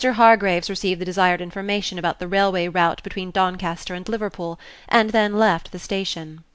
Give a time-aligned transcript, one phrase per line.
[0.03, 5.37] Hargraves received the desired information about the railway route between Doncaster and Liverpool, and then
[5.37, 6.43] left the station.